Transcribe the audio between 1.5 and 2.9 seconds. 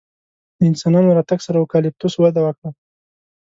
اوکالیپتوس وده وکړه.